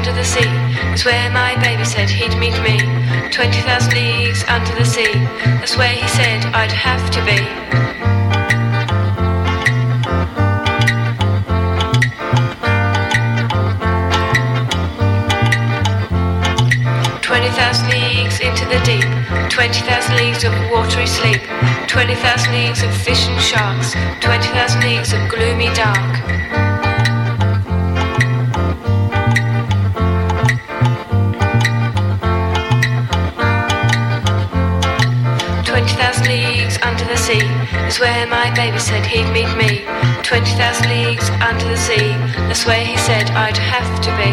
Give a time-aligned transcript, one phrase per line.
[0.00, 0.48] under the sea
[0.94, 2.78] is where my baby said he'd meet me.
[3.30, 5.12] 20,000 leagues under the sea,
[5.60, 7.36] that's where he said I'd have to be.
[17.20, 19.04] Twenty thousand leagues into the deep,
[19.50, 21.42] twenty thousand leagues of watery sleep,
[21.88, 23.92] twenty thousand leagues of fish and sharks,
[24.24, 26.69] twenty thousand leagues of gloomy dark.
[37.90, 39.82] Is where my baby said he'd meet me.
[40.22, 42.14] Twenty thousand leagues under the sea,
[42.46, 44.30] that's where he said I'd have to be.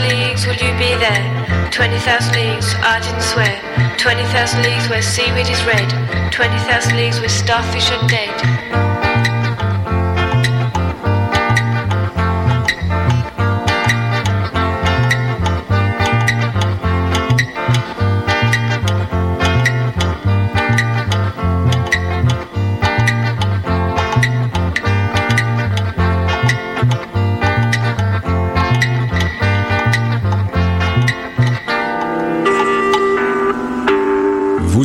[0.00, 1.70] Leagues, will you be there?
[1.70, 3.54] Twenty thousand leagues, I didn't swear.
[3.96, 5.88] Twenty thousand leagues where seaweed is red.
[6.32, 8.85] Twenty thousand leagues where starfish are dead.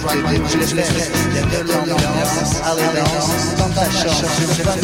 [0.00, 2.00] Je les laisse, de l'ambiance,
[2.94, 4.80] danse, dans ta chambre, c'est pas de.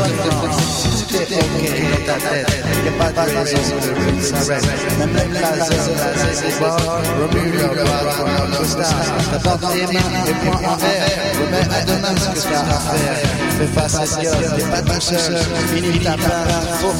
[1.08, 2.52] Tout est ok dans ta tête,
[2.84, 4.66] y a pas de raison de s'arrêter.
[4.98, 5.86] Même les lasers,
[6.44, 8.12] les bords, remue le bras,
[8.46, 8.94] le star.
[9.32, 11.08] T'as pas tes mains, et points en verre,
[11.40, 13.18] remets à demain ce que t'as à faire.
[13.58, 14.32] Fais face à ce y'a
[14.66, 15.38] pas de seul,
[15.74, 16.18] finis part,
[16.78, 16.92] faut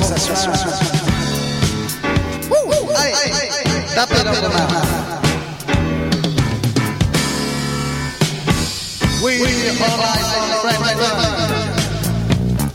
[4.25, 5.06] dans vos mains.
[9.27, 9.57] We are.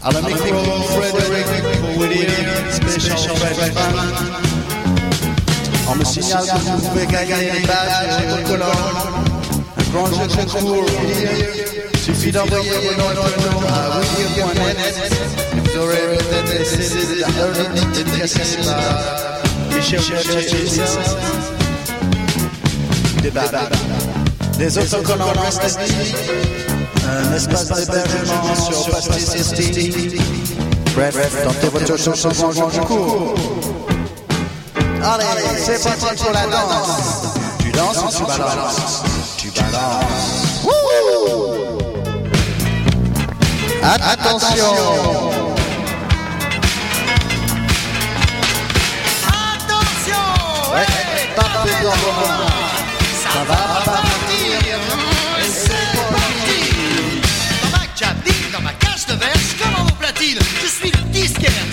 [0.03, 0.47] À la micro,
[0.83, 1.45] Frédéric
[3.37, 3.73] Fred
[5.87, 8.27] On me signale que vous pouvez gagner des badges et.
[9.77, 10.85] Un grand jeu de concours.
[12.03, 14.01] Suffit d'envoyer à.
[15.53, 17.23] Vous aurez peut-être des CD
[17.93, 18.81] dédicacés par
[19.73, 20.81] Michel Churchill.
[23.21, 24.10] Des badges.
[24.61, 25.79] Des autocollants restent
[27.09, 29.53] un espace d'hébergement sur Pastis
[30.93, 33.33] Bref, tentez votre chance sur grand grand cours.
[35.03, 35.25] Allez,
[35.57, 37.23] c'est parti pour la danse.
[37.57, 39.03] Tu danses ou tu balances?
[39.37, 40.61] Tu balances.
[43.83, 44.73] Attention.
[49.25, 50.21] Attention!
[50.71, 50.85] Ouais,
[51.35, 52.30] dans.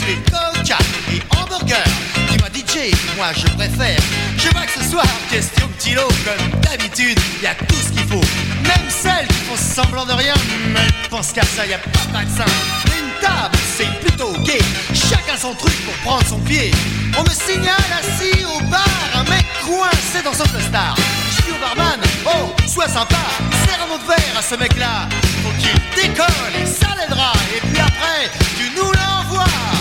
[0.08, 0.78] Es coca
[1.12, 1.84] et hamburger.
[2.30, 4.00] Dis-moi DJ, moi je préfère.
[4.36, 8.06] Je vois que ce soir, question de kilo, comme d'habitude, y a tout ce qu'il
[8.08, 8.24] faut.
[8.62, 10.34] Même celles qui font semblant de rien,
[10.72, 12.50] mais pense qu'à ça, y a pas de vaccin.
[12.86, 14.60] Une table, c'est plutôt gay.
[14.94, 16.70] Chacun son truc pour prendre son pied.
[17.18, 20.97] On me signale assis au bar, un mec coincé dans son costard.
[21.36, 23.16] Je dis au barman, oh, sois sympa,
[23.64, 25.08] serre un autre verre à ce mec-là.
[25.42, 27.32] Faut qu'il décolle et ça l'aidera.
[27.56, 29.78] Et puis après, tu nous l'envoies.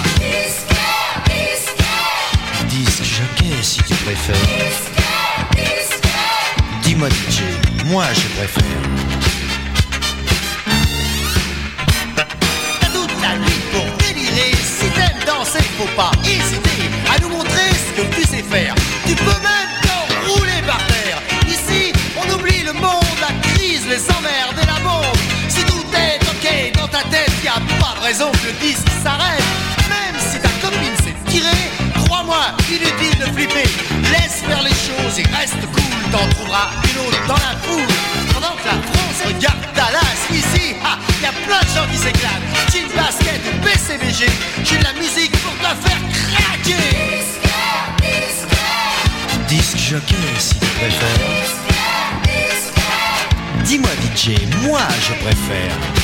[2.70, 4.36] Disque jockey si tu préfères.
[6.84, 7.42] Dis-moi DJ,
[7.86, 8.82] moi je préfère.
[12.16, 14.52] T'as toute la nuit pour délirer.
[14.56, 18.76] Si t'aimes danser, faut pas hésiter à nous montrer ce que tu sais faire.
[19.06, 21.20] Tu peux même t'enrouler par terre.
[21.48, 25.18] Ici, on oublie le monde, la crise, les emmerdes et la bombe.
[25.50, 28.88] Si tout est ok dans ta tête, y a pas de raison que le disque
[29.04, 29.57] s'arrête.
[32.70, 33.70] inutile de flipper,
[34.12, 37.94] laisse faire les choses et reste cool, t'en trouveras une autre dans la foule.
[38.34, 42.48] Pendant que la France regarde Dallas, ici, ah, y a plein de gens qui s'éclatent.
[42.72, 44.26] Team basket ou PCBG,
[44.64, 46.76] j'ai de la musique pour te faire craquer.
[47.18, 48.58] Disque, disque.
[49.48, 51.68] Disque jockey, si tu préfères.
[53.64, 54.32] Dis-moi DJ,
[54.64, 55.97] moi je préfère.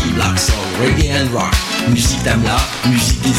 [0.00, 1.54] Funky, black soul, reggae and rock.
[1.88, 2.56] Musique d'Amla,
[2.88, 3.32] musique des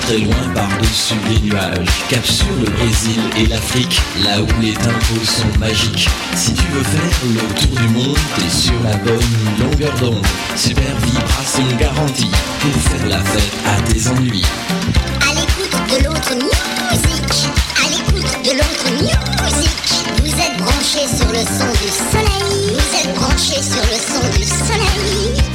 [0.00, 1.86] Très loin par-dessus les nuages.
[2.08, 6.08] Cap sur le Brésil et l'Afrique Là où les tempos sont magiques.
[6.34, 9.20] Si tu veux faire le tour du monde T'es sur la bonne
[9.60, 10.26] longueur d'onde.
[10.56, 12.30] Super vibration garantie.
[12.60, 14.44] Pour faire la fête à tes ennuis.
[15.28, 17.48] À l'écoute de l'autre musique.
[17.76, 19.72] À l'écoute de l'autre musique.
[20.22, 22.74] Vous êtes branchés sur le son du soleil.
[22.74, 25.51] Vous êtes branchés sur le son du soleil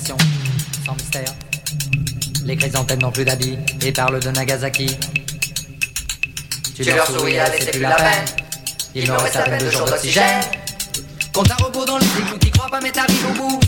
[0.00, 1.34] sans mystère.
[2.44, 4.96] Les chrysanthèmes n'ont plus d'habits et parlent de Nagasaki.
[6.74, 8.24] Tu, leur souris, allez, c'est plus la peine.
[8.94, 10.42] Il me reste à peine deux jours d'oxygène.
[11.32, 13.60] Compte à rebours dans les écouts qui croient pas, mais t'arrives au bout.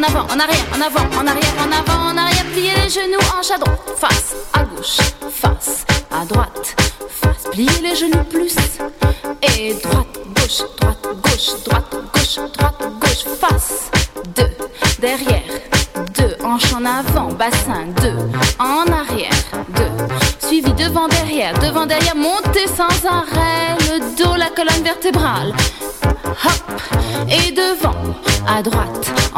[0.00, 3.18] en avant, en arrière, en avant, en arrière, en avant, en arrière, plier les genoux
[3.36, 3.76] en chadron.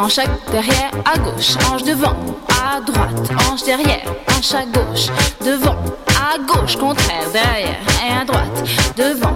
[0.03, 0.19] hanche
[0.51, 2.15] derrière à gauche, hanche devant
[2.49, 5.07] à droite, hanche derrière, hanche à gauche,
[5.39, 5.77] devant
[6.09, 8.63] à gauche, contraire derrière et à droite,
[8.97, 9.35] devant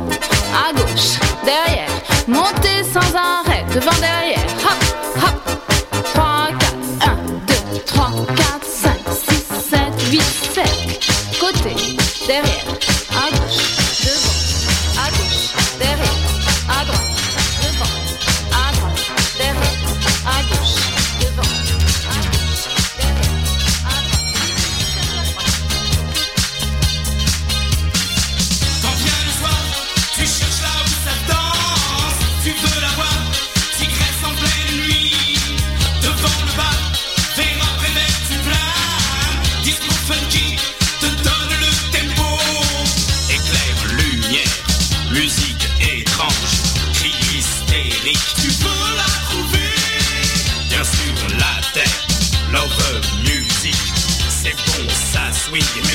[0.54, 1.88] à gauche, derrière,
[2.28, 4.17] montez sans arrêt, devant derrière.
[55.58, 55.87] Винди.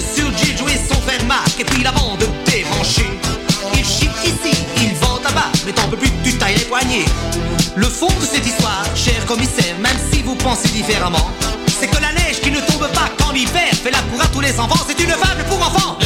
[0.00, 1.60] Sur G, jouer sans faire marque.
[1.60, 3.10] Et puis la bande débranchée
[3.74, 5.50] Il chie ici, il vend là-bas.
[5.66, 7.04] Mais t'en peux plus, tu tailles les poignets.
[7.76, 11.28] Le fond de cette histoire, cher commissaire Même si vous pensez différemment
[11.66, 14.40] C'est que la neige qui ne tombe pas qu'en hiver Fait la pour à tous
[14.40, 15.98] les enfants, c'est une fable pour enfants.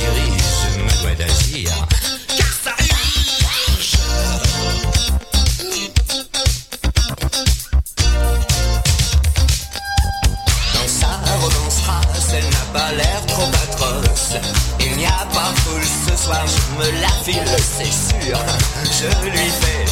[0.00, 1.70] dirige, me doit d'agir.
[2.36, 3.96] Car ça urge.
[10.74, 14.34] Dans sa romance race, elle n'a pas l'air trop atroce.
[14.80, 18.38] Il n'y a pas foule ce soir, je me la file, c'est sûr.
[18.84, 19.84] Je lui fais,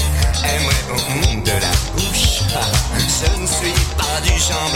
[0.53, 2.41] aimerais au monde de la bouche.
[2.99, 4.73] Je ne suis pas du genre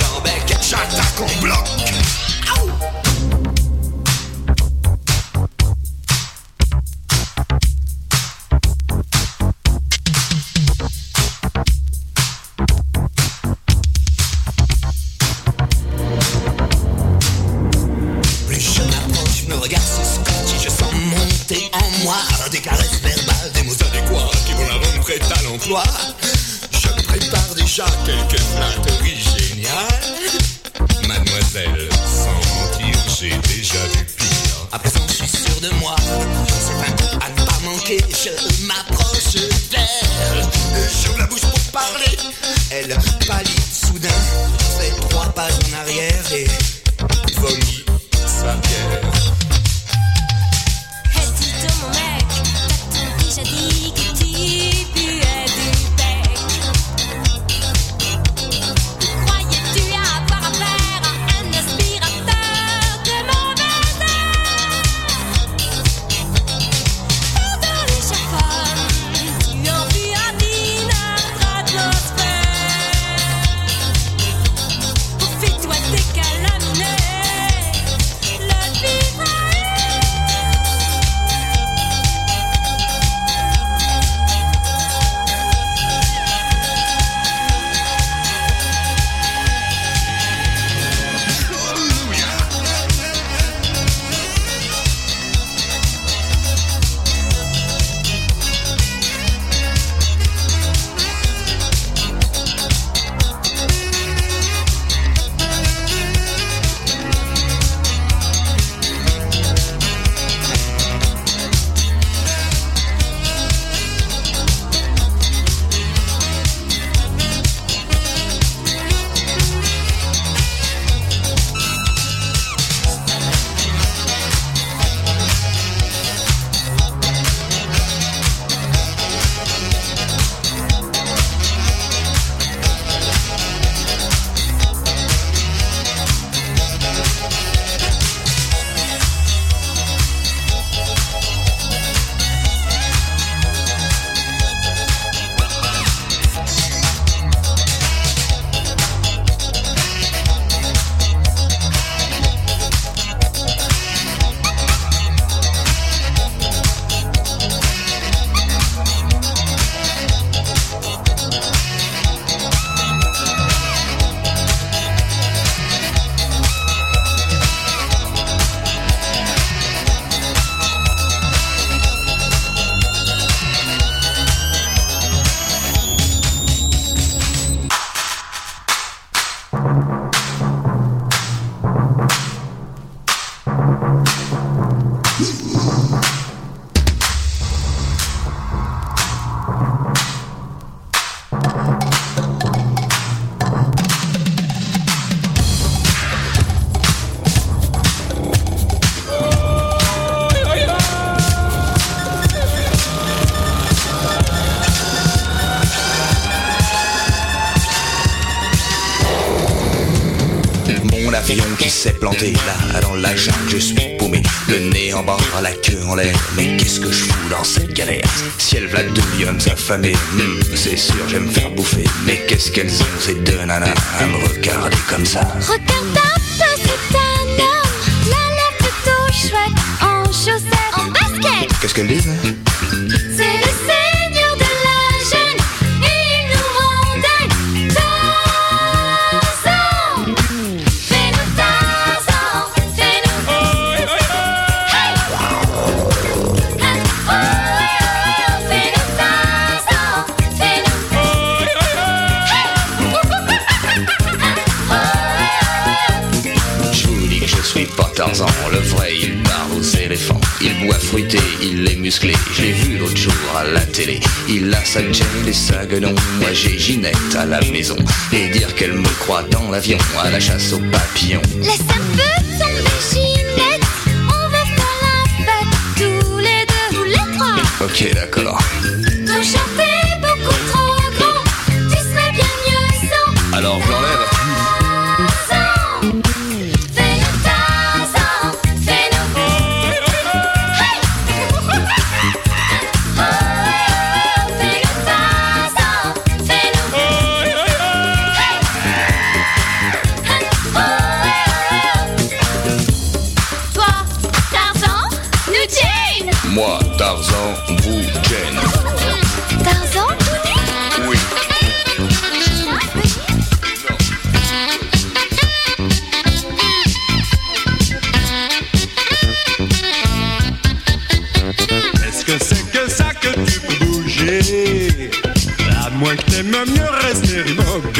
[222.52, 222.91] skins.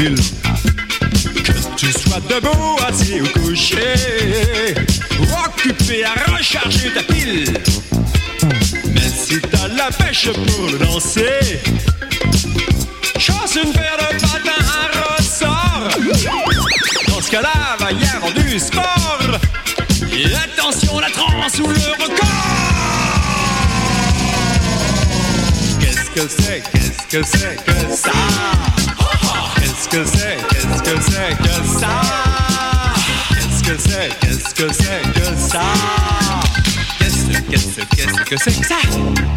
[0.03, 3.95] Que tu sois debout, assis ou couché
[5.17, 7.53] Ou occupé à recharger ta pile.
[8.93, 11.61] Mais si t'as la pêche pour danser
[13.17, 15.87] Chance une paire de patins à ressort.
[17.07, 19.39] Dans ce cas-là, va y avoir du sport.
[20.11, 22.27] Et attention la transe ou le record.
[25.79, 28.72] Qu'est-ce que c'est, qu'est-ce que c'est que ça?
[33.75, 35.61] Que c'est, qu'est-ce que c'est que ça?
[36.99, 39.32] Qu'est-ce, qu'est-ce, qu'est-ce que c'est que ça?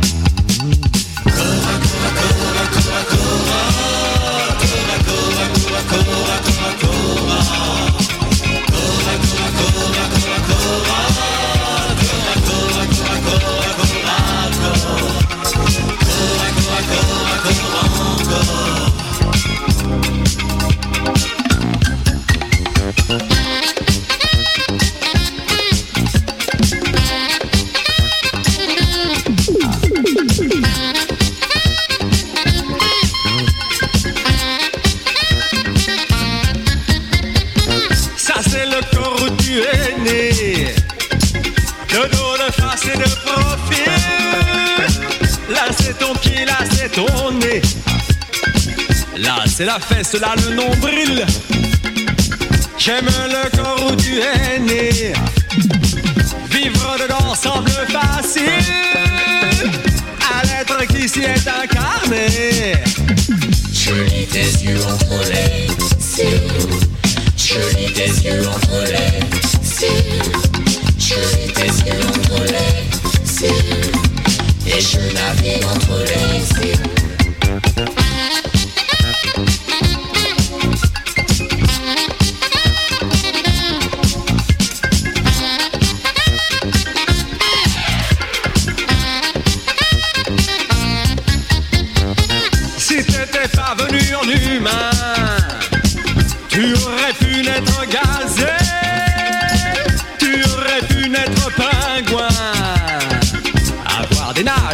[49.57, 51.25] C'est la fesse, là le nombril
[52.77, 55.15] J'aime le corps où tu es né
[56.51, 58.45] Vivre dedans semble facile
[60.31, 62.75] À l'être qui s'y est incarné
[63.73, 65.69] Je lis tes yeux entre les
[66.01, 66.27] cils.
[67.39, 69.89] Je lis tes yeux entre les cils.
[70.99, 73.97] Je lis tes yeux entre les cils.
[74.67, 76.86] Et je navigue entre les cils.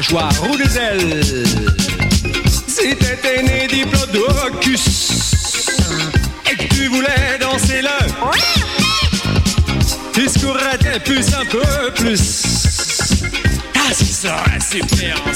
[0.03, 1.22] Nageoires ou des ailes.
[2.66, 4.84] Si t'étais né diplodocus
[6.50, 7.88] et que tu voulais danser le,
[10.12, 12.42] tu secourrais tes puces un peu plus.
[13.76, 15.32] Ah, serait super en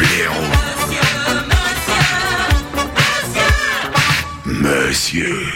[0.00, 0.44] blaireau.
[4.46, 5.50] Monsieur, monsieur, monsieur.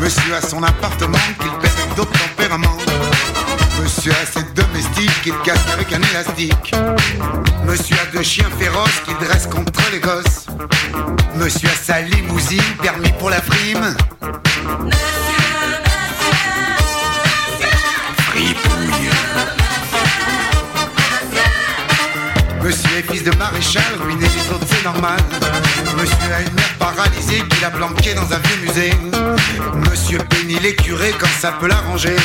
[0.00, 2.78] Monsieur a son appartement qu'il perd avec d'autres tempéraments.
[3.82, 6.74] Monsieur a ses domestiques qu'il casse avec un élastique.
[7.64, 10.46] Monsieur a deux chiens féroces qu'il dresse contre les gosses.
[11.34, 13.94] Monsieur a sa limousine, permis pour la frime.
[14.84, 15.02] Monsieur,
[15.84, 16.30] monsieur,
[17.54, 17.74] monsieur.
[18.28, 19.65] Fripouille.
[22.66, 25.20] Monsieur est fils de maréchal, ruiné les autres, c'est normal.
[25.96, 28.92] Monsieur a une mère paralysée qu'il a planquée dans un vieux musée.
[29.88, 32.16] Monsieur bénit les curés quand ça peut l'arranger.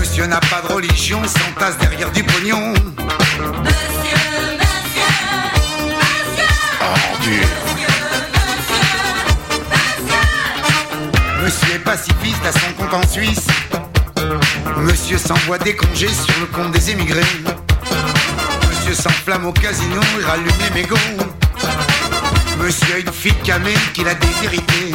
[0.00, 2.72] Monsieur n'a pas de religion, s'entasse derrière du pognon.
[2.72, 2.96] Monsieur,
[4.56, 5.10] monsieur,
[6.16, 6.48] monsieur.
[6.80, 6.96] Oh,
[11.42, 13.48] Monsieur est pacifiste à son compte en Suisse.
[14.78, 17.20] Monsieur s'envoie des congés sur le compte des émigrés
[18.94, 20.98] sans flamme au casino, et rallumais mes gonds.
[22.58, 24.94] Monsieur, a une fille camée qui a déshérité.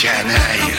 [0.00, 0.77] Monsieur,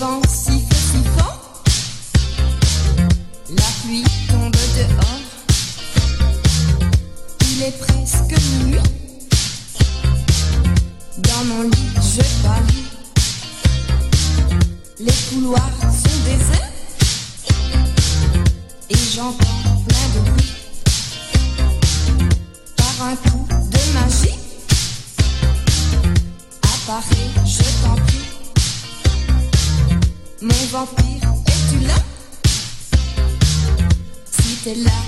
[0.00, 0.47] Le
[34.68, 35.07] Si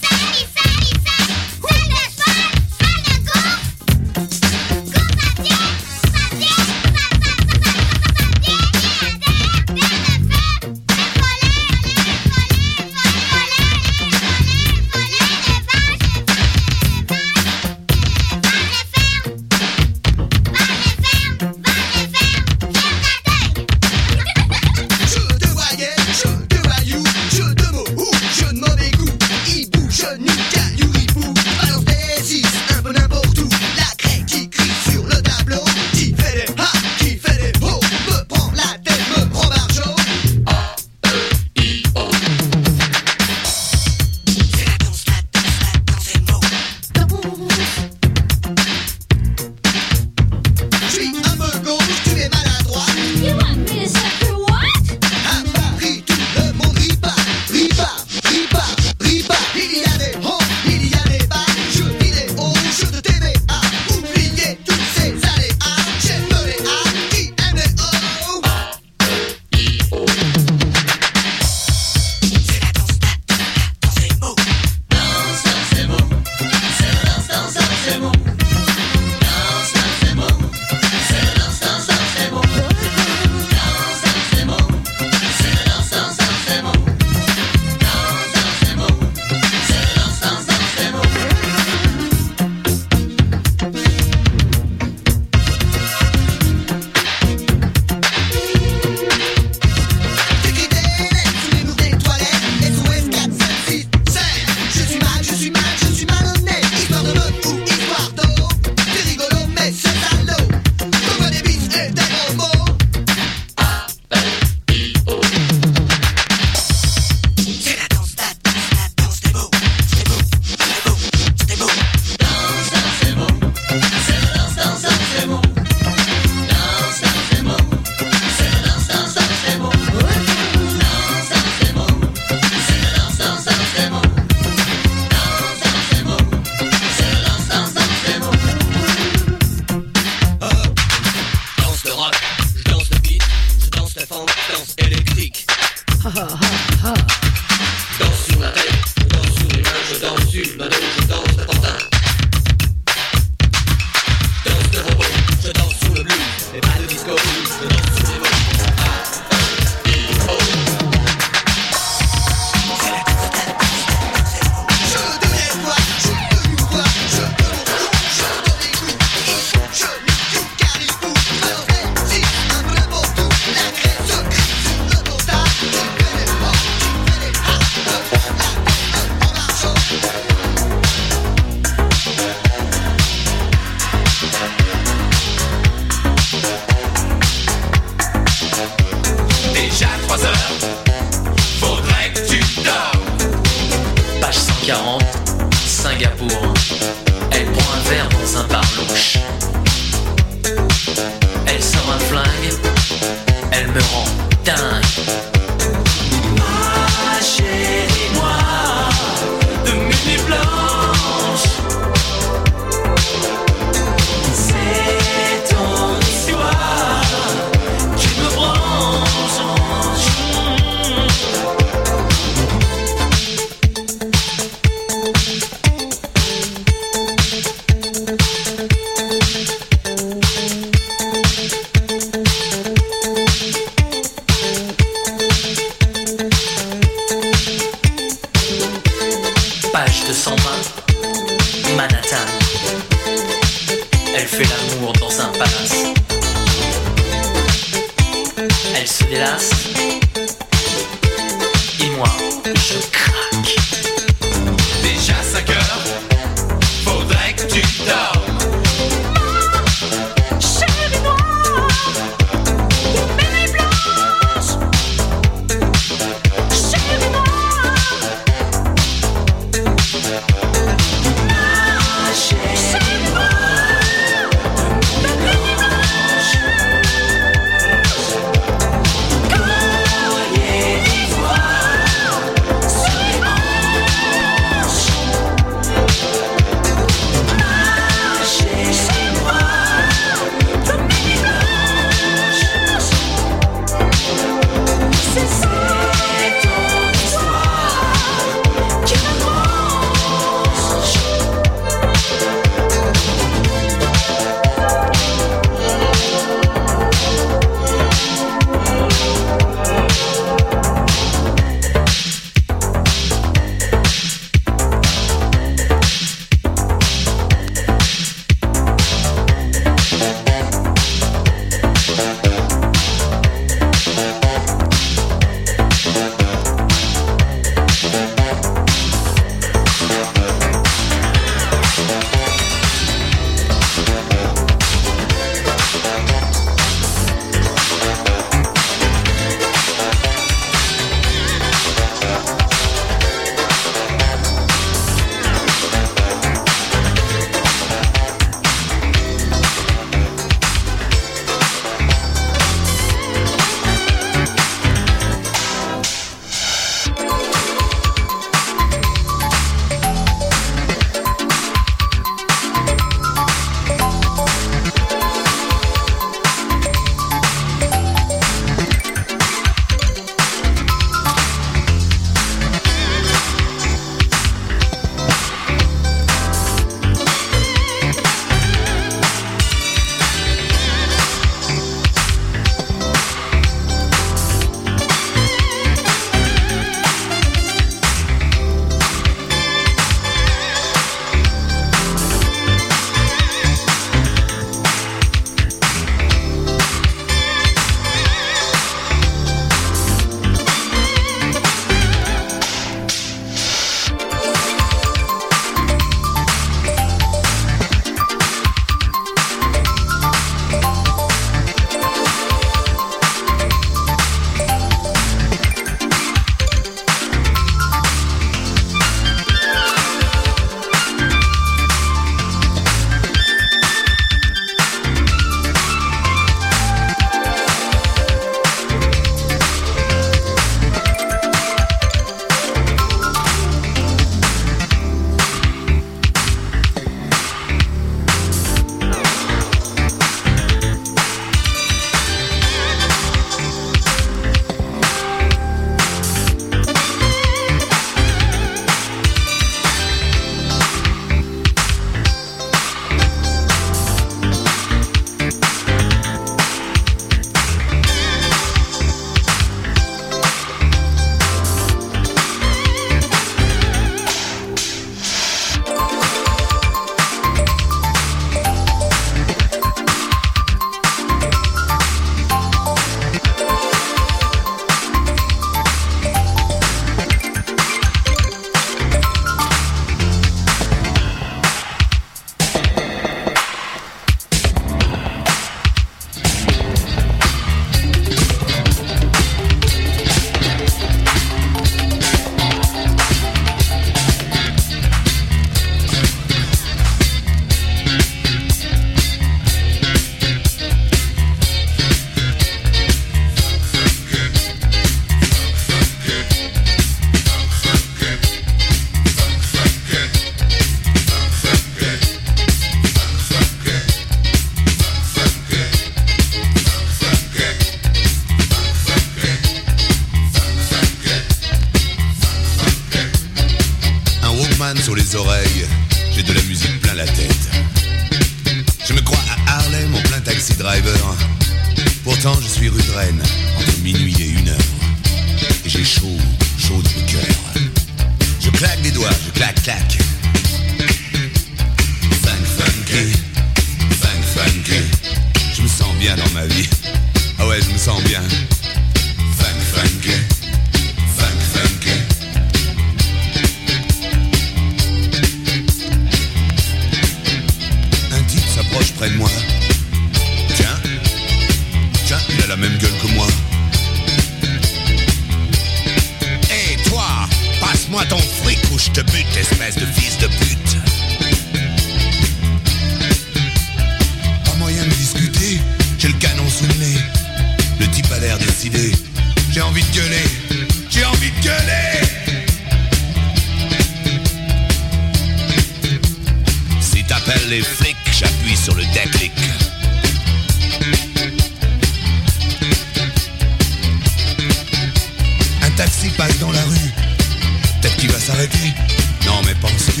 [599.26, 600.00] Non, mais penses-tu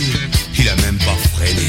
[0.54, 1.60] qu'il a même pas freiné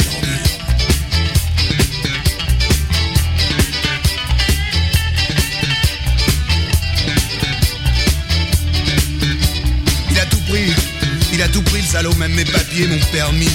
[10.10, 10.73] Il a tout pris,
[11.34, 13.51] il a tout pris le salaud, même mes papiers, mon permis,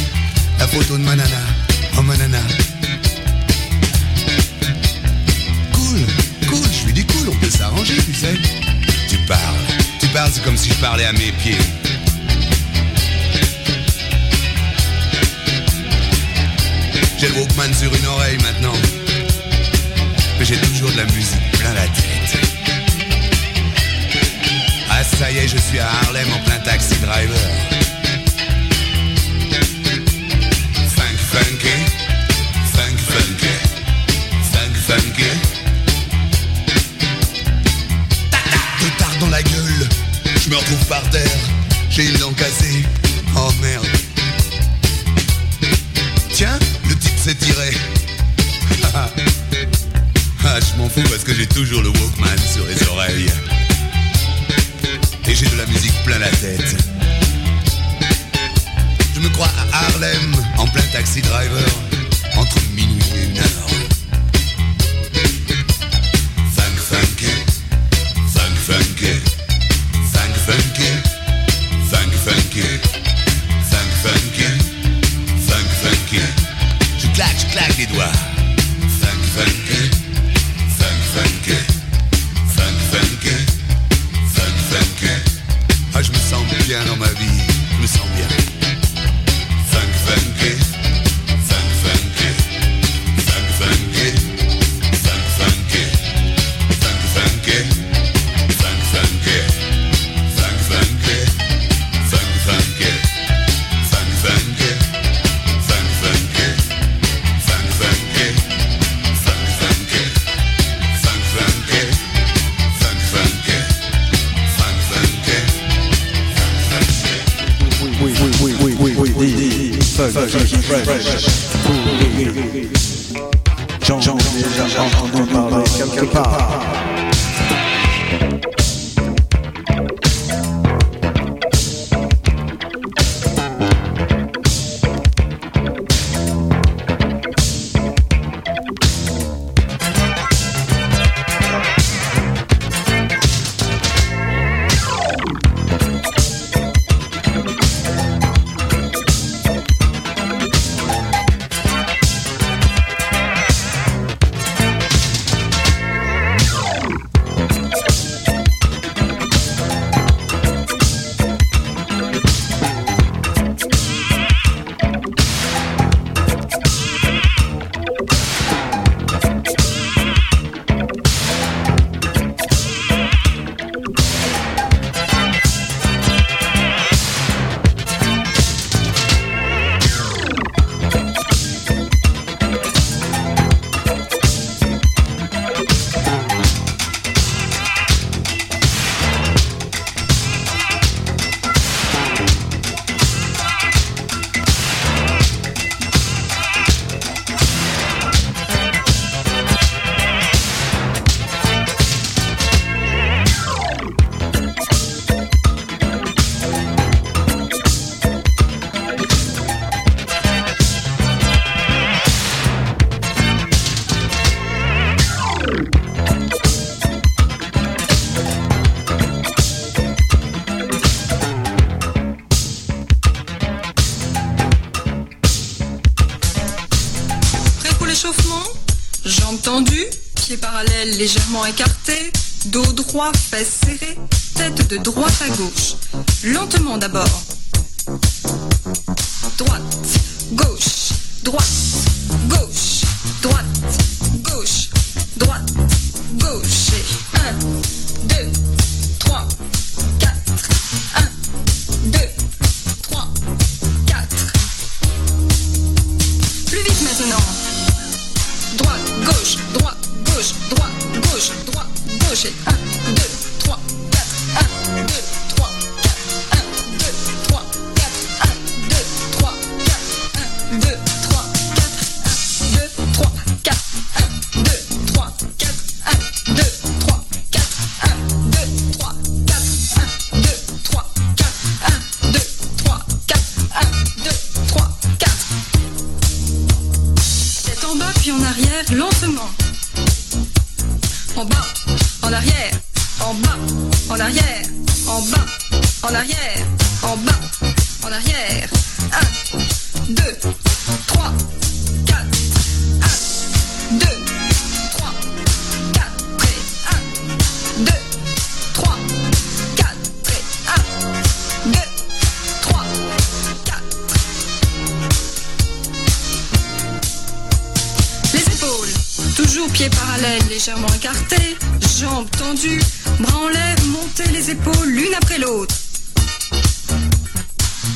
[320.76, 321.36] écartées,
[321.78, 322.60] jambes tendues,
[323.00, 325.54] bras en l'air, monter les épaules l'une après l'autre.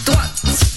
[0.05, 0.70] Droite.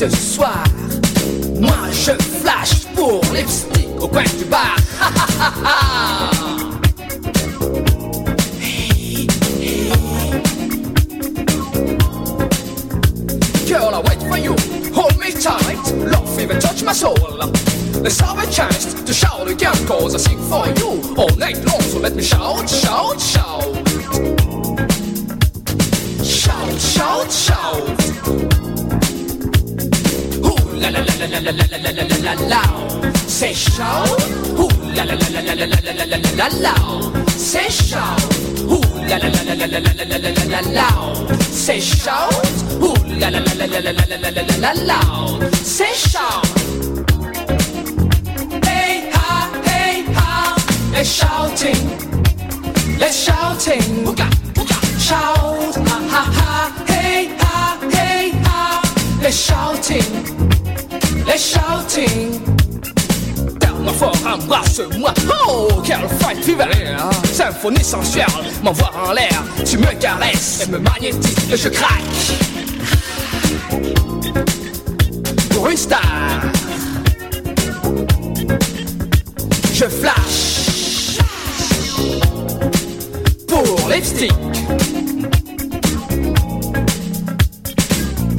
[0.00, 0.64] Ce soir.
[1.60, 4.76] Moi je flash pour lipstick au coin du bar.
[13.66, 14.56] Girl, I wait for you.
[14.94, 15.76] Hold me tight.
[16.06, 17.14] Love even touch my soul.
[18.02, 21.82] Let's have a chance to shout again, cause I sing for you all night long.
[21.82, 23.20] So let me shout, shout.
[23.20, 23.39] Shout,
[33.60, 34.08] shout.
[34.58, 36.74] Ooh la la la la la la la la la la la la.
[37.28, 38.20] Say shout.
[38.72, 40.88] Ooh la la la la la la la la la la la la.
[41.64, 42.32] Say shout.
[42.80, 45.00] Ooh la la la la la la la la la la la la.
[45.76, 46.46] Say shout.
[48.64, 50.56] Hey ha, hey ha,
[50.92, 51.82] let's shouting,
[52.98, 54.16] let's shouting.
[54.98, 58.60] Shout, ha ha ha, hey ha, hey ha,
[59.22, 60.10] let's shouting,
[61.26, 62.59] let's shouting.
[63.80, 65.14] Tellement fort, embrasse-moi.
[65.48, 65.68] Oh,
[66.20, 67.08] fête vivelle, hein.
[67.32, 68.26] symphonie sensuelle,
[68.62, 69.42] m'envoie en l'air.
[69.64, 71.90] Tu me caresses et me magnétises et je craque.
[75.48, 76.02] Pour une star.
[79.72, 81.16] Je flash
[83.48, 84.32] pour lipstick.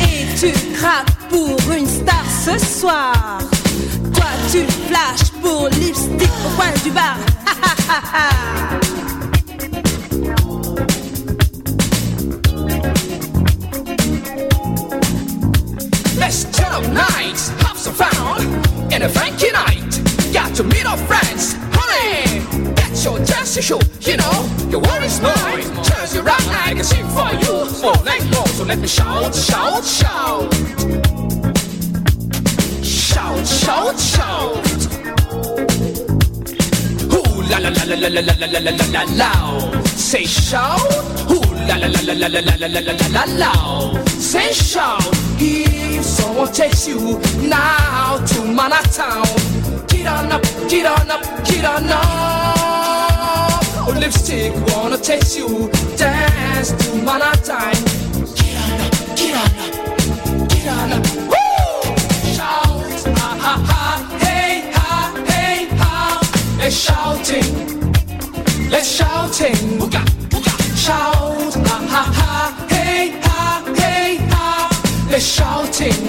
[0.01, 3.39] Et tu craques pour une star ce soir.
[4.13, 7.17] Toi, tu flashes pour lipstick au coin du bar.
[16.17, 18.41] Let's turn up nights, have some fun
[18.93, 20.01] in a funky night.
[20.33, 22.41] Got to meet our friends, honey.
[22.75, 25.63] Get your dancing shoe, you know your worries mine.
[25.83, 28.47] Turns you round, I can sing for you all night long.
[28.47, 30.50] So let me shout, shout, shout,
[38.01, 39.31] la la la la la la la la.
[39.85, 40.81] Say shout.
[41.29, 43.51] Ooh la la la la la la la la la la la.
[44.07, 45.03] Say shout.
[45.39, 49.23] If someone takes you now to Manhattan,
[49.87, 52.01] get on up, get on up, get on up.
[53.83, 57.73] Oh, lipstick wanna taste you, dance to Manhattan.
[58.35, 61.03] Get on up, get on up, get on up.
[61.31, 61.45] Woo!
[62.33, 66.19] Shout, ha ha ha, hey ha, hey ha.
[66.59, 67.80] Let's shouting,
[68.71, 69.55] let's shouting.
[69.79, 70.53] Booga, booga.
[70.83, 74.45] Shout, ha ha ha, hey ha, hey ha.
[75.11, 76.03] Let's shouting,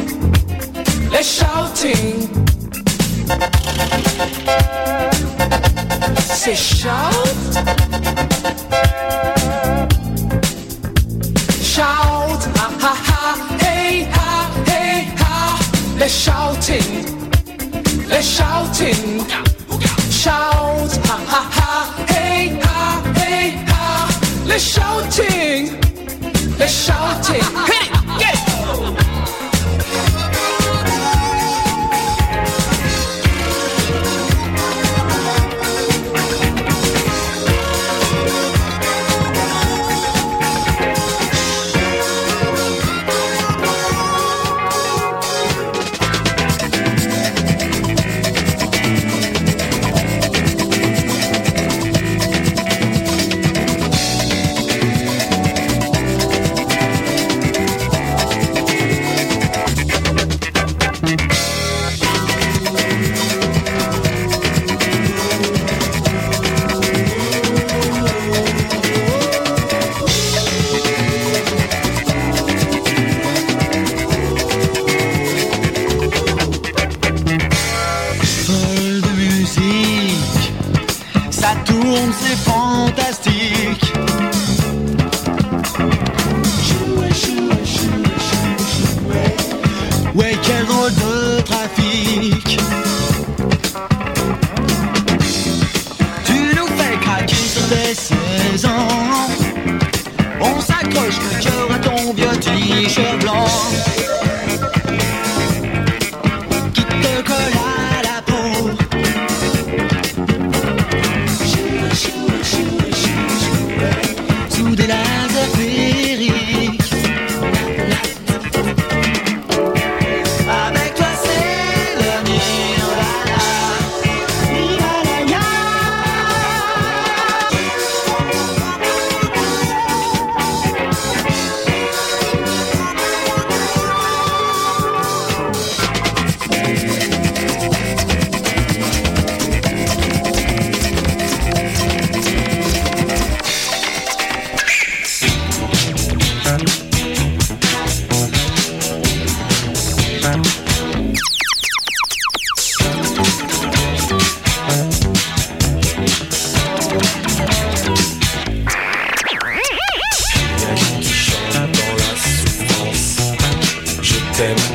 [1.11, 2.17] let's shouting.
[6.41, 7.53] Say shout,
[11.75, 13.23] shout, ha ha ha,
[13.63, 14.31] hey ha,
[14.67, 15.35] hey ha.
[15.99, 16.91] Let's shouting,
[18.09, 19.21] let's shouting.
[20.11, 21.62] Shout, ha ha ha, hey ha, hey
[24.53, 25.81] they're shouting.
[26.59, 27.41] They're shouting.
[27.65, 28.02] Hey!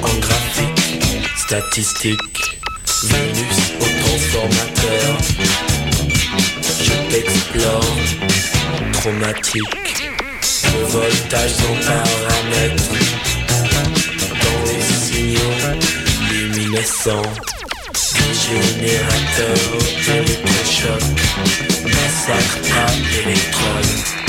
[0.04, 2.60] en graphique, statistique,
[3.04, 5.18] Vénus au transformateur.
[6.82, 7.96] Je t'explore,
[8.94, 10.04] traumatique,
[10.90, 12.84] voltage sans paramètre.
[14.30, 15.56] Dans les signaux
[16.32, 17.34] luminescents,
[18.48, 19.58] générateur,
[20.16, 21.04] électrochoc,
[21.84, 24.27] massacre à électrons.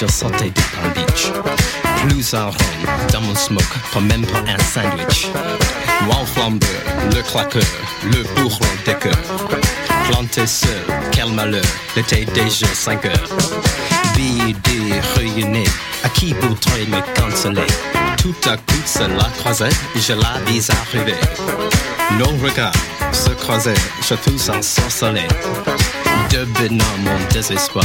[0.00, 1.32] Je sortais du Palm Beach.
[2.06, 2.56] Plus un rhum
[3.12, 5.26] dans mon smoke, pas même pas un sandwich.
[6.34, 6.68] Flambeur,
[7.14, 7.62] le claqueur,
[8.04, 9.12] le bourreau des cœurs.
[10.08, 10.70] Planté seul,
[11.10, 11.64] quel malheur,
[11.96, 13.28] l'été déjà 5 heures.
[14.14, 15.68] Bidé, réunis,
[16.04, 17.66] à qui voudrait me consoler
[18.18, 21.18] Tout à coup, cela croisait, je la vis arriver.
[22.18, 22.72] Nos regards
[23.12, 23.74] se croisaient,
[24.08, 25.22] je fus ensorcelé.
[26.30, 27.84] Devinant mon désespoir,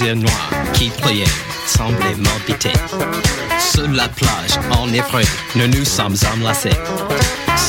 [0.00, 1.24] Noirs qui priaient
[1.66, 2.72] semblaient m'habiter.
[3.58, 5.24] Sur la plage, enivré,
[5.54, 6.70] nous nous sommes enlacés.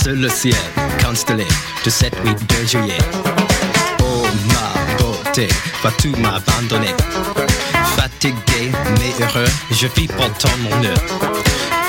[0.01, 0.55] Sur le ciel
[1.03, 1.45] constellé
[1.83, 2.97] de cette nuit de juillet.
[4.01, 5.49] Oh ma beauté,
[5.83, 6.95] vas-tu m'abandonner?
[7.97, 11.03] Fatigué mais heureux, je vis pourtant mon heure.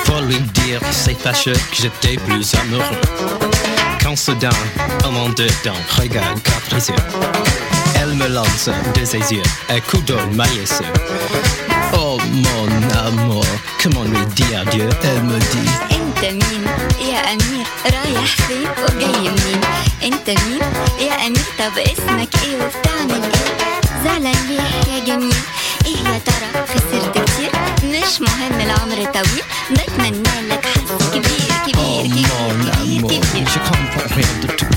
[0.03, 3.01] Faut lui dire, c'est fâcheux que j'étais plus amoureux.
[4.03, 4.49] Quand soudain,
[5.05, 6.95] un monde dedans, regarde capricieux.
[8.03, 8.69] Elle me lance
[8.99, 10.83] de ses yeux un coup d'eau maillesseux.
[11.93, 12.67] Oh mon
[13.07, 13.45] amour,
[13.81, 15.69] comment lui dire adieu Elle me dit.
[15.91, 16.65] انت مين
[17.09, 19.61] يا امير رايح فين وجاي منين
[20.03, 20.61] انت مين
[21.07, 25.35] يا امير طب اسمك إيه وبتعمل إيه زعلان ليه يا جميل
[25.85, 27.51] إيه يا ترى خسرت كتير
[27.83, 33.11] مش مهم العمر طويل بتمنى لك حظ كبير كبير كبير Mon amour,
[33.53, 34.72] je comprends rien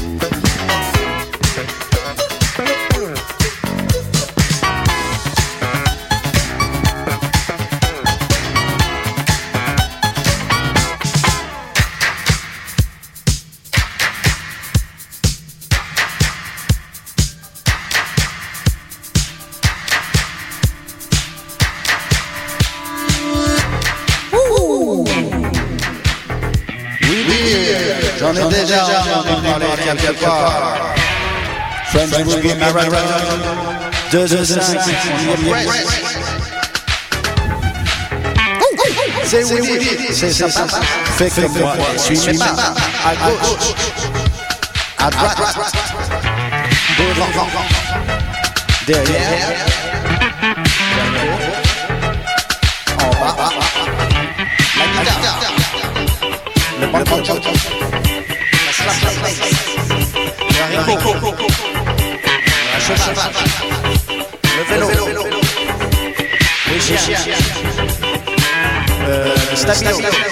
[31.86, 32.90] Friends Boogie Marathon,
[34.12, 35.86] 2 de 5, on y est presque.
[39.24, 40.66] C'est oui, oui, c'est ça.
[41.16, 42.74] Fais comme moi, suis pas.
[43.04, 43.74] À gauche,
[44.98, 45.36] à droite,
[46.98, 47.48] devant,
[48.86, 49.48] derrière,
[69.66, 70.25] les chiens, euh, le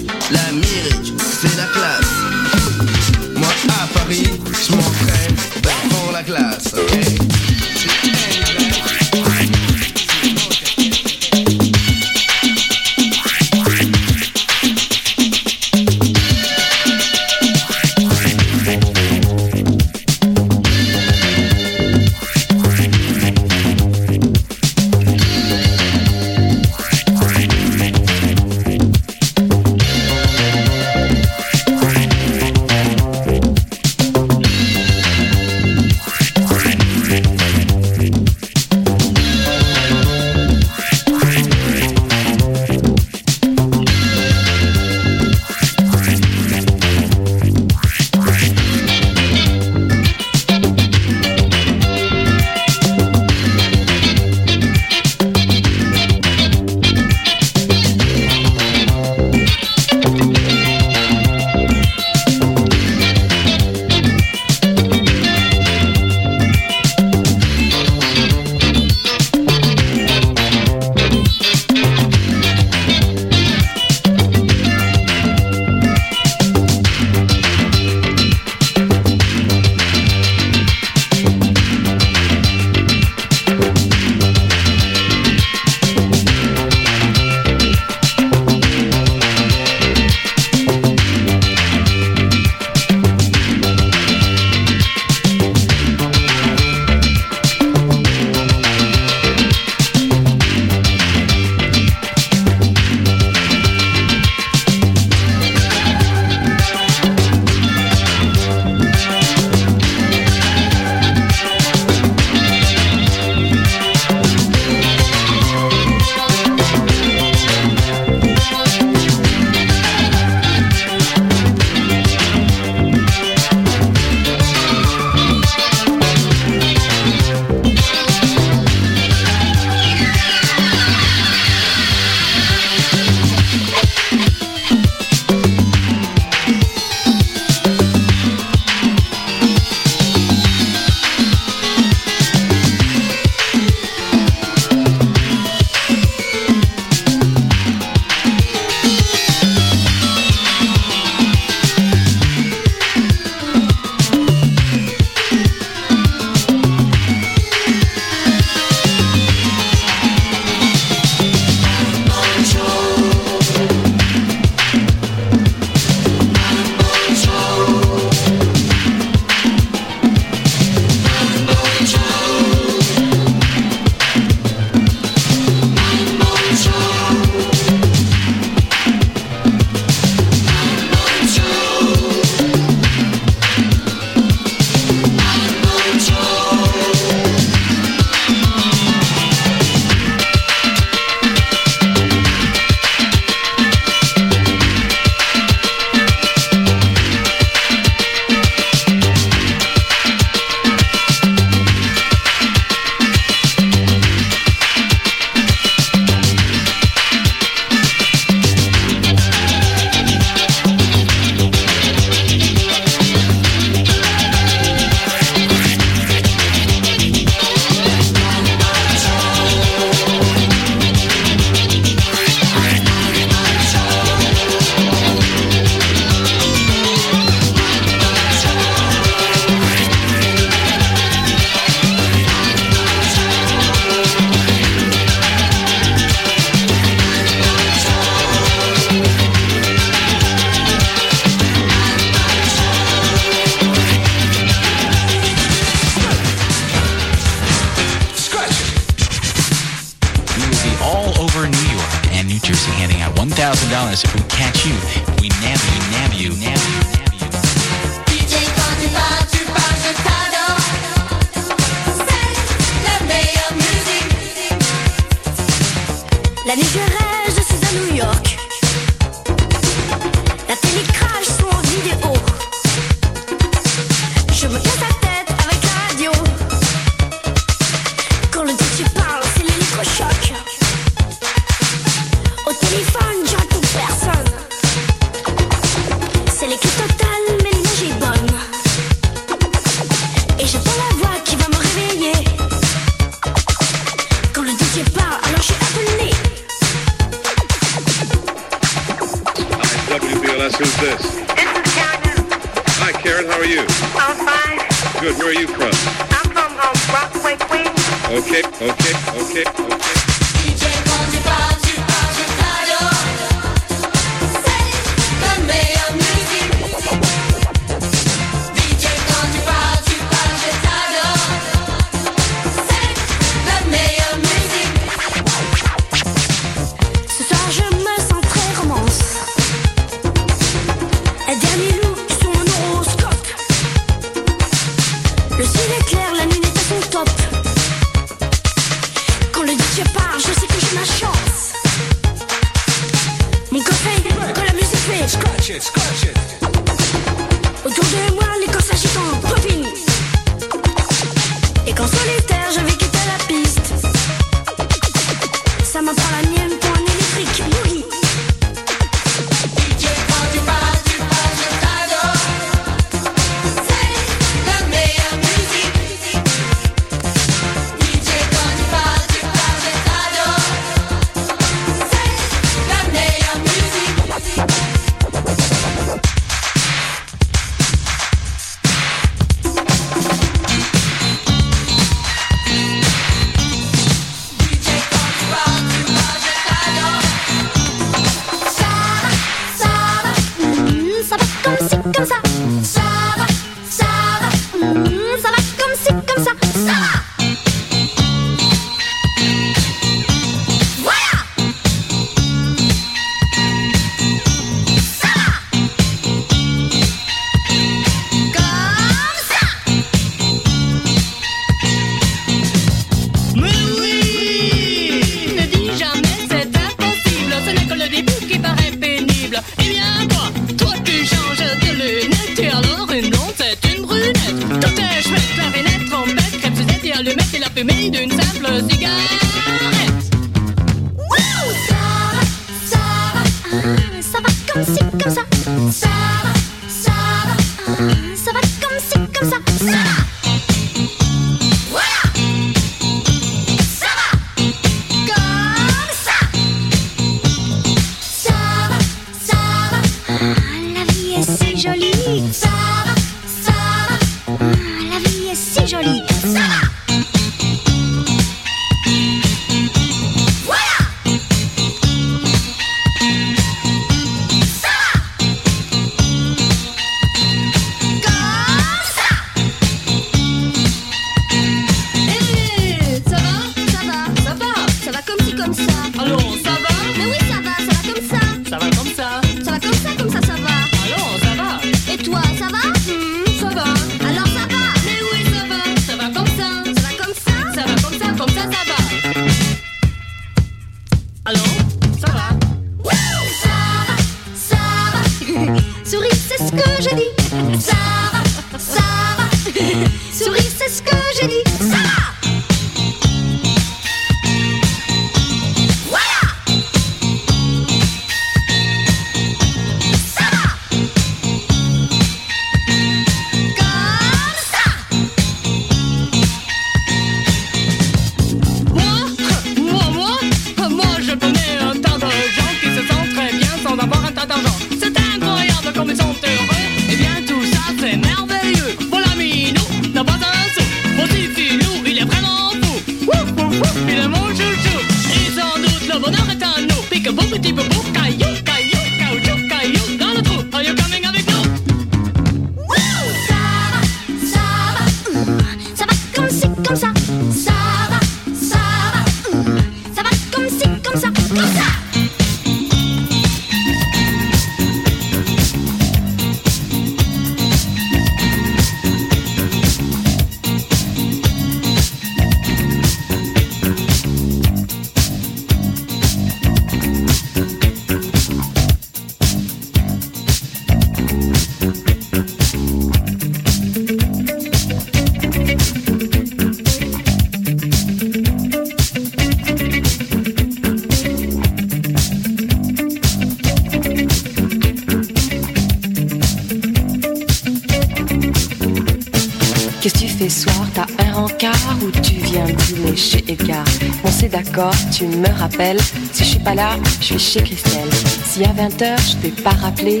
[596.12, 597.90] Si je suis pas là, je suis chez Christelle.
[598.24, 600.00] Si à 20h je t'ai pas rappelé,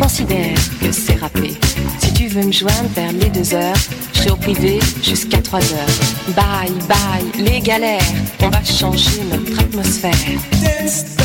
[0.00, 1.54] considère que c'est rappelé.
[1.98, 3.76] Si tu veux me joindre vers les 2 heures,
[4.14, 6.34] je serai au privé jusqu'à 3 heures.
[6.34, 8.00] Bye bye, les galères,
[8.40, 11.17] on va changer notre atmosphère.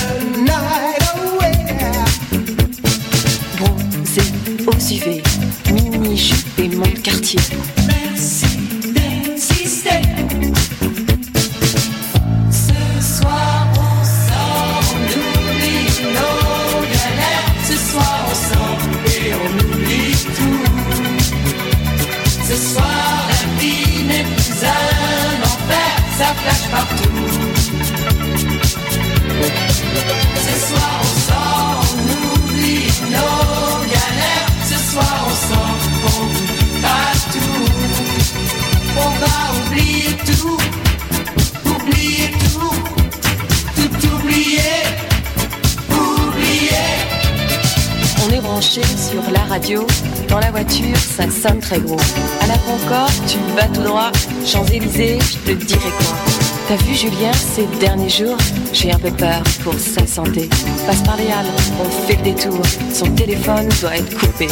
[57.54, 58.38] Ces derniers jours
[58.72, 60.50] J'ai un peu peur pour sa santé.
[60.88, 61.46] Passe par les halles,
[61.80, 62.62] on fait le détour.
[62.92, 64.48] Son téléphone doit être coupé.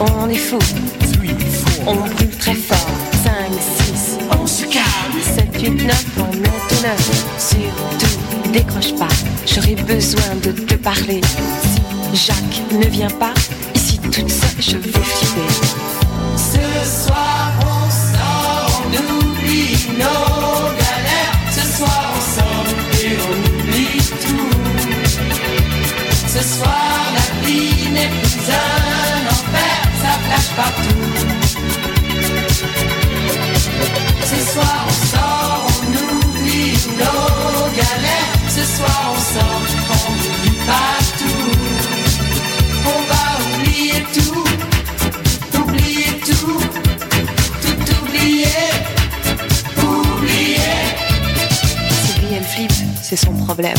[0.00, 0.58] On est fou.
[1.86, 2.90] On brûle très fort.
[3.22, 3.32] 5,
[3.86, 4.84] 6, on se calme.
[5.22, 7.26] 7, 8, 9, on monte 9.
[7.38, 9.14] Surtout, décroche pas.
[9.46, 11.22] J'aurais besoin de te parler.
[12.12, 13.32] Si Jacques ne vient pas,
[13.74, 15.48] ici toute seule, je vais flipper.
[16.36, 18.82] Ce soir on sort,
[20.00, 20.33] on
[26.34, 31.04] Ce soir la vie n'est plus un enfer, ça flash partout.
[34.24, 38.34] Ce soir on sort, on oublie nos galères.
[38.48, 41.52] Ce soir on sort, on oublie pas tout.
[42.84, 44.44] On va oublier tout,
[45.60, 46.60] oublier tout,
[47.62, 48.64] tout oublier,
[49.78, 50.74] oublier.
[52.06, 52.72] Sylvie, elle flippe,
[53.02, 53.78] c'est son problème.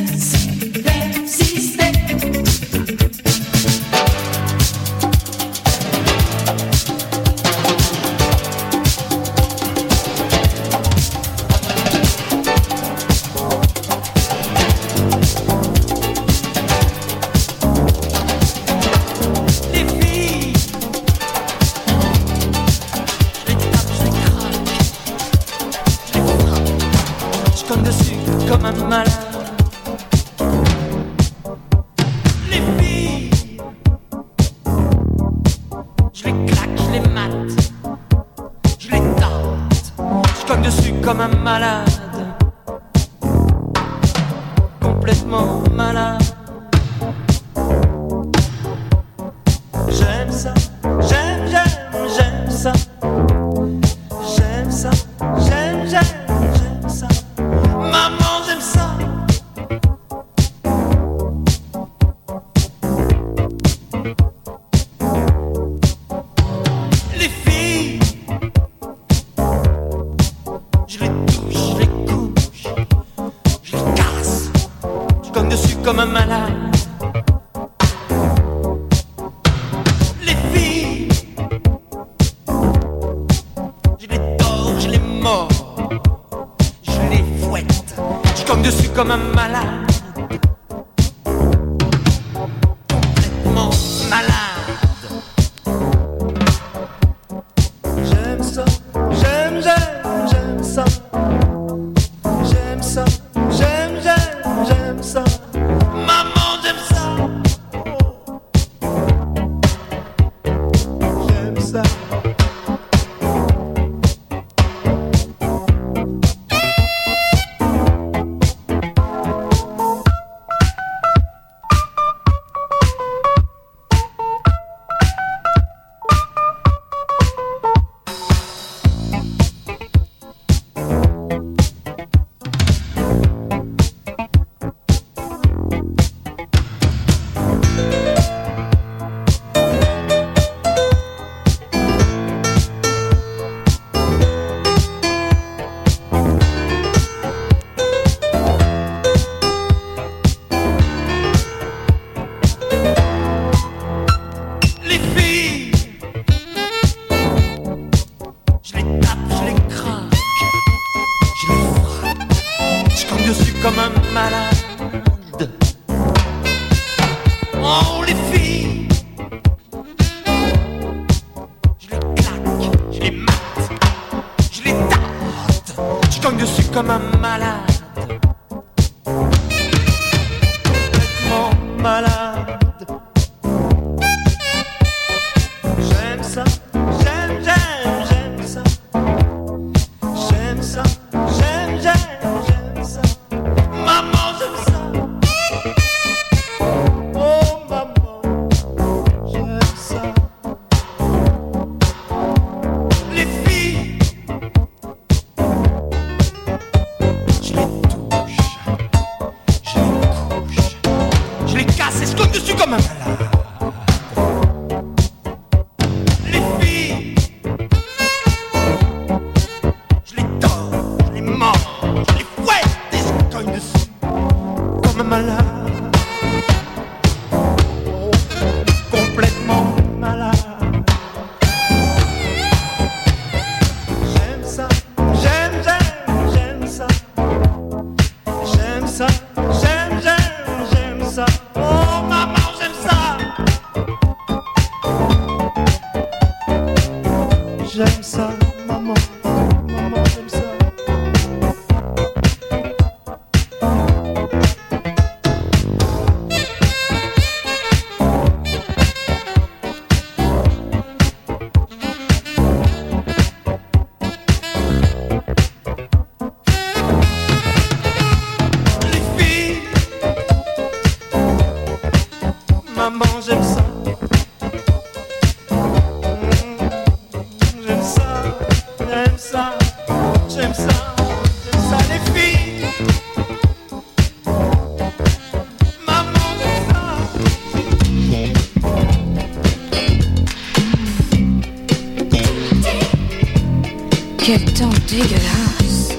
[294.91, 295.95] dégueulasse.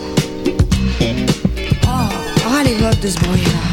[1.84, 2.08] Oh,
[2.46, 3.72] oh les votes de ce brouillard.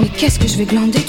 [0.00, 1.01] Mais qu'est-ce que je vais glander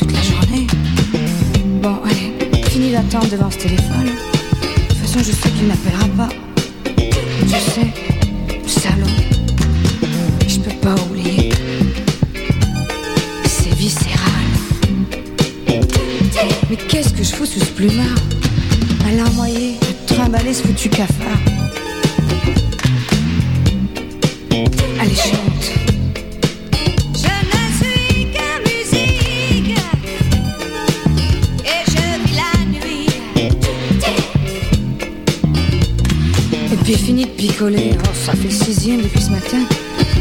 [37.66, 37.69] Oh,
[38.14, 39.59] ça fait sixième depuis ce matin.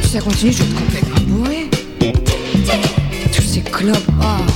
[0.01, 1.69] Si ça continue, je vais être complètement bourré.
[2.01, 2.77] Ah,
[3.35, 4.23] Tous ces clubs, oh.
[4.23, 4.52] Ah.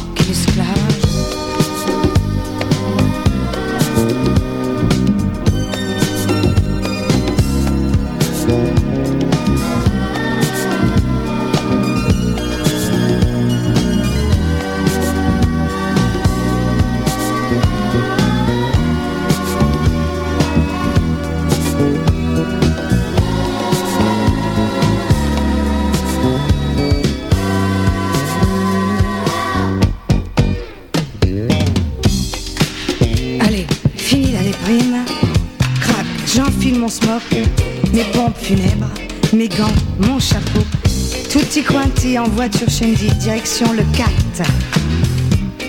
[42.18, 44.10] en voiture Shenzi, direction le 4.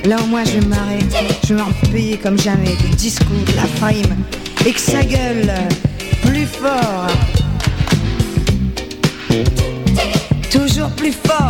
[0.06, 1.00] Là moi je marrais,
[1.48, 4.16] je m'en payais comme jamais du discours, de la frime,
[4.66, 5.52] et que sa gueule
[6.22, 7.08] plus fort,
[10.52, 11.47] toujours plus fort.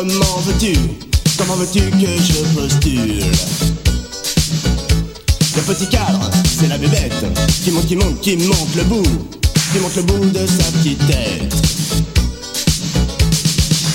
[0.00, 0.78] Comment, veux-tu
[1.36, 3.24] Comment veux-tu que je postule?
[5.56, 7.12] Le petit cadre, c'est la bébête
[7.62, 9.02] qui monte, qui monte, qui monte le bout,
[9.72, 11.54] qui monte le bout de sa petite tête.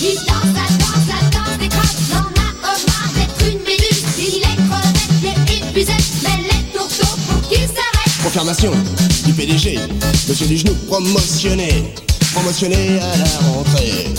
[0.02, 4.04] Il danse, la danse, la danse des crabes, n'en a marre d'être une méduse.
[4.20, 5.94] Il est crevette, il est épuisé,
[6.24, 8.24] mais les tourteaux pour qu'il s'arrête.
[8.24, 8.72] Confirmation
[9.26, 9.80] du PDG,
[10.28, 11.94] monsieur du genou promotionné,
[12.34, 14.15] promotionné à la rentrée.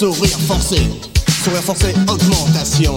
[0.00, 0.78] Sourire, forcé.
[1.44, 2.96] Sourire forcé, augmentation.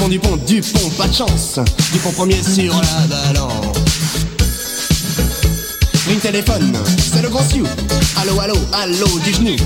[0.00, 0.08] Service.
[0.08, 1.58] Dupont, Dupont, Dupont, pas de chance.
[1.92, 3.76] Dupont premier sur la balance.
[6.08, 6.72] Ring téléphone,
[7.12, 7.66] c'est le grand Sioux.
[8.20, 9.56] Allô, allô, allô, du genou.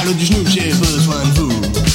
[0.00, 1.89] Allô, du genou, j'ai besoin de vous.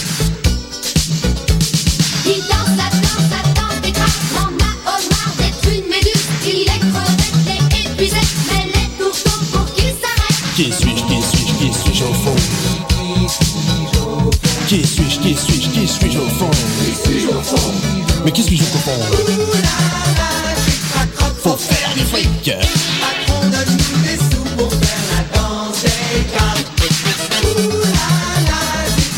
[18.26, 19.00] Mais qui suis-je au fond
[21.44, 22.52] Faut faire du fric.
[23.00, 26.26] Patron, donne-nous des sous pour faire la danse des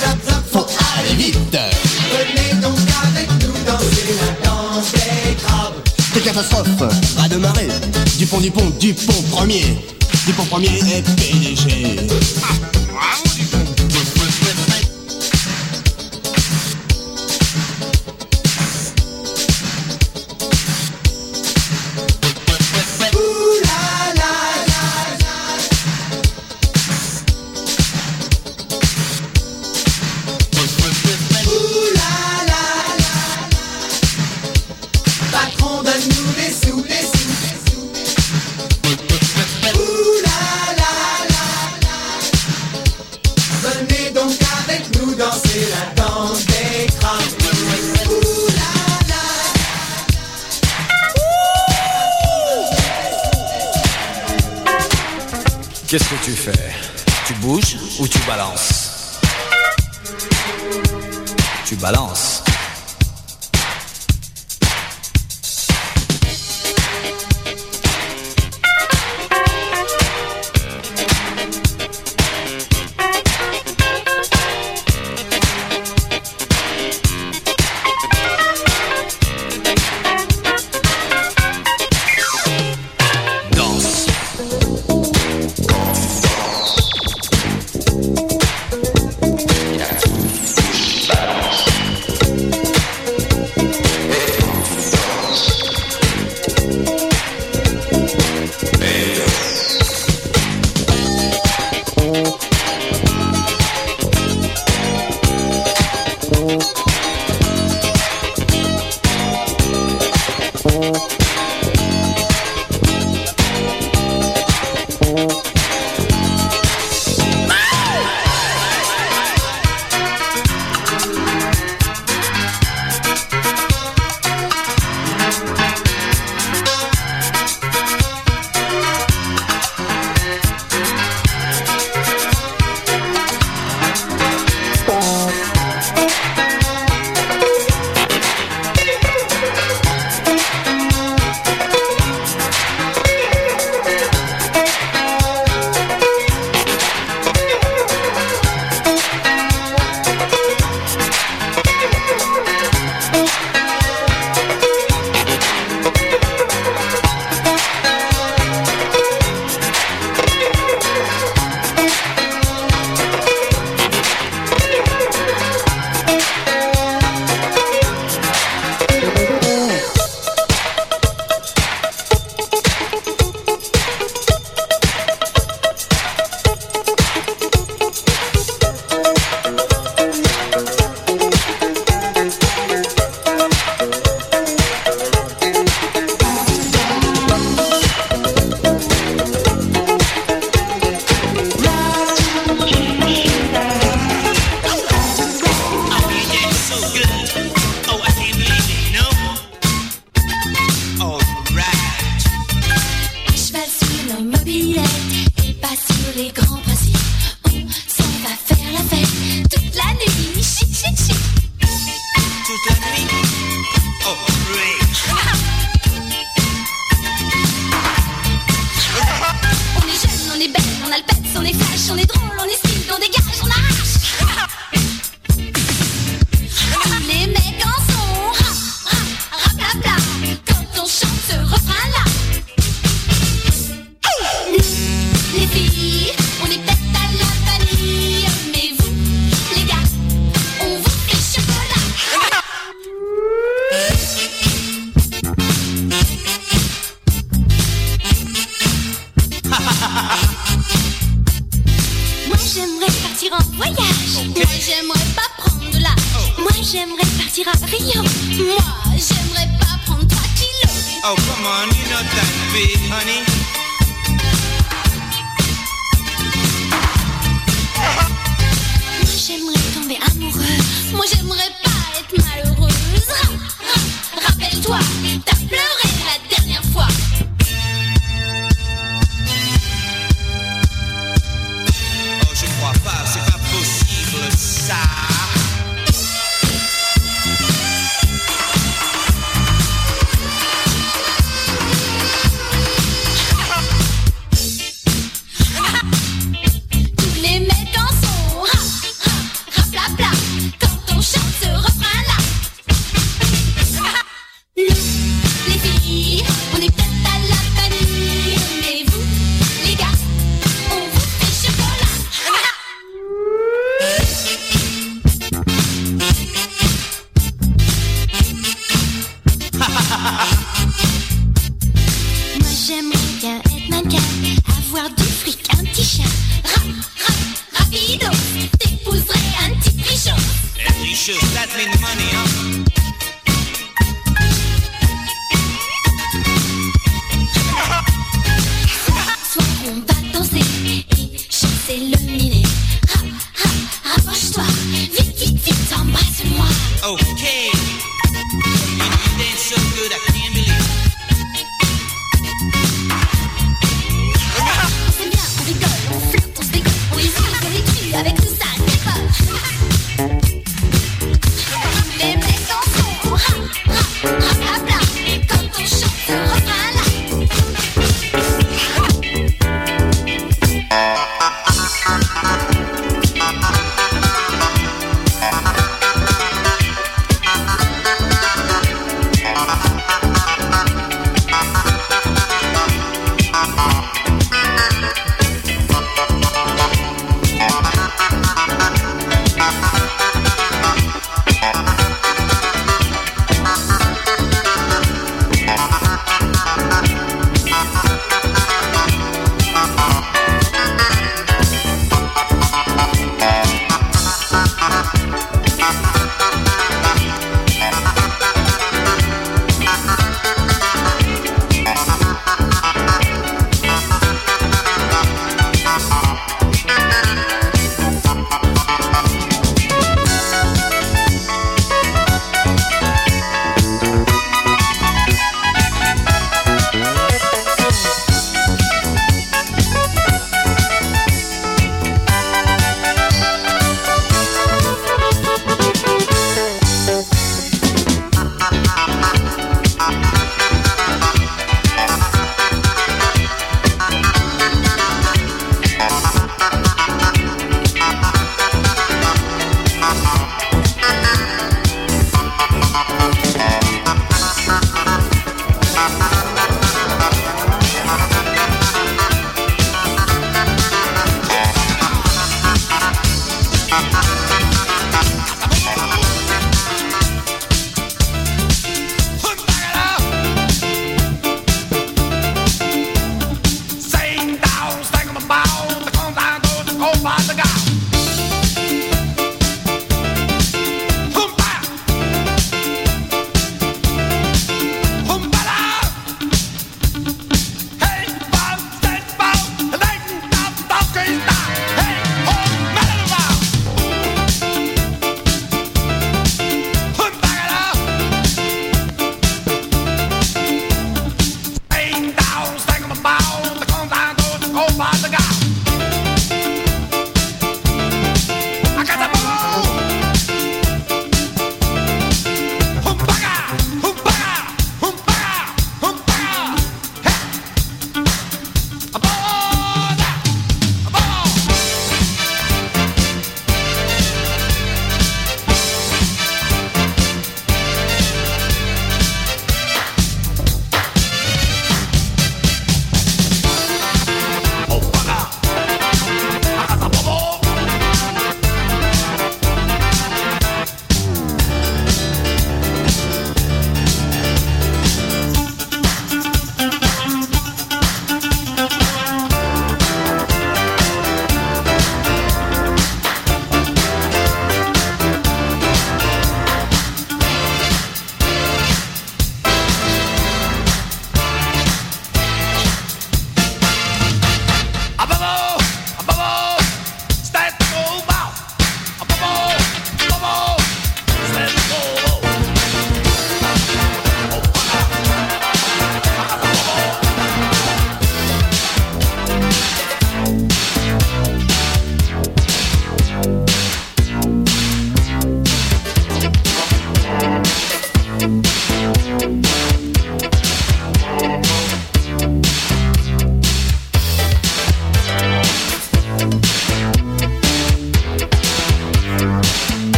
[0.00, 0.66] zap, Faut
[0.98, 1.36] aller vite.
[1.52, 5.74] Venez donc avec nous danser la danse des crabes.
[6.14, 6.82] Quelle catastrophe,
[7.18, 7.68] ras de marée.
[8.16, 9.76] Dupont, Dupont, Dupont premier.
[10.24, 11.98] Dupont premier est PDG.
[12.00, 12.83] Ouh